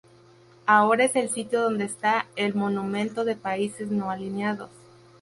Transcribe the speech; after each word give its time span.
Ahora 0.65 1.03
es 1.03 1.15
el 1.15 1.29
sitio 1.29 1.61
donde 1.61 1.83
esta 1.85 2.25
el 2.35 2.55
monumento 2.55 3.23
de 3.23 3.35
Países 3.35 3.91
No 3.91 4.09
Alineados. 4.09 4.71